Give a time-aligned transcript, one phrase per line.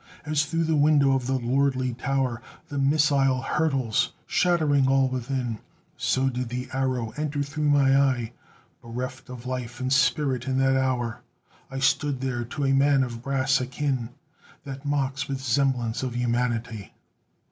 [0.25, 5.59] As through the window of the lordly tower The missile hurtles, shattering all within,
[5.95, 8.33] So did the arrow enter through my eye;
[8.81, 11.21] Bereft of life and spirit in that hour
[11.69, 14.09] I stood there, to a man of brass akin,
[14.63, 16.95] That mocks with semblance of humanity.